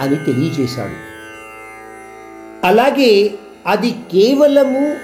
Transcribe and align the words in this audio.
అని 0.00 0.16
తెలియజేశాడు 0.16 1.12
అలాగే 2.66 3.34
అది 3.66 3.90
కేవలము 3.90 4.96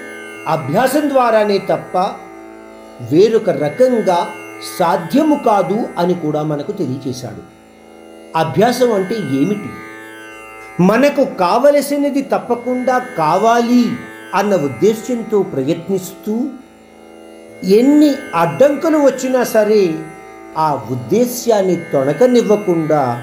అభ్యాసం 0.48 1.10
ద్వారానే 1.10 1.58
తప్ప 1.58 1.96
వేరొక 3.12 3.50
రకంగా 3.50 4.28
సాధ్యము 4.78 5.36
కాదు 5.46 5.86
అని 5.98 6.14
కూడా 6.14 6.42
మనకు 6.42 6.72
తెలియచేశాడు. 6.72 7.42
అభ్యాసం 8.36 8.92
అంటే 8.92 9.14
ఏమిటి? 9.14 9.70
మనకు 10.82 11.24
కావలసినది 11.24 12.22
తప్పకుండా 12.22 12.98
కావాలి 12.98 13.84
అన్న 14.34 14.54
ఉద్దేశ్యంతో 14.54 15.42
ప్రయత్నిస్తూ 15.42 16.46
ఎన్ని 17.64 18.14
అడ్డంకులు 18.34 18.98
వచ్చినా 18.98 19.44
సరే 19.44 19.98
ఆ 20.58 20.82
ఉద్దేశ్యాన్ని 20.90 21.76
తొణకనివ్వకుండా 21.76 23.22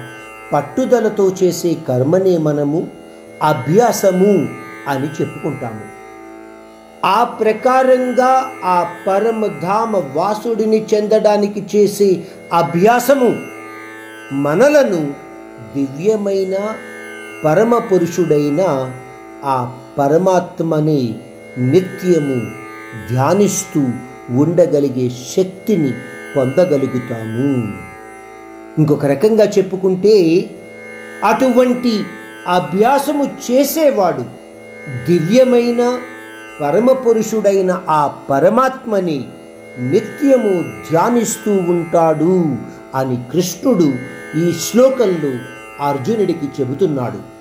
పట్టుదలతో 0.52 1.32
చేసే 1.42 1.74
కర్మనే 1.88 2.38
మనము 2.38 2.88
అభ్యాసము 3.42 4.48
అని 4.88 5.06
చెప్పుకుంటాము. 5.06 5.96
ఆ 7.06 7.24
ప్రకారంగా 7.24 8.52
ఆ 8.64 8.94
పరమధామ 9.06 9.96
వాసుడిని 9.96 10.86
చెందడానికి 10.94 11.66
చేసే 11.76 12.22
అభ్యాసము 12.52 13.36
మనలను 14.32 15.14
దివ్యమైన 15.76 16.74
పరమ 17.44 17.78
పురుషుడైన 17.78 18.92
ఆ 19.44 19.78
పరమాత్మని 19.98 21.18
నిత్యము 21.58 22.40
ధ్యానిస్తూ 23.10 23.88
ఉండగలిగే 24.30 25.08
శక్తిని 25.08 25.92
పొందగలుగుతాము. 26.36 27.72
ఇంకొక 28.78 29.06
రకంగా 29.06 29.44
చెప్పుకుంటే 29.44 30.50
అటువంటి 31.24 32.04
అభ్యాసము 32.48 33.30
చేసేవాడు 33.50 34.45
దివ్యమైన 34.88 35.98
పరమ 36.60 36.92
పురుషుడైన 36.92 37.82
ఆ 37.88 38.06
పరమాత్మని 38.30 39.28
నిత్యము 39.78 40.64
ధ్యానిస్తూ 40.90 41.52
ఉంటాడు 41.52 42.56
అని 42.94 43.16
కృష్ణుడు 43.32 43.92
ఈ 44.38 44.52
శ్లోకంలో 44.52 45.32
అర్జునుడికి 45.84 46.48
చెబుతున్నాడు. 46.60 47.35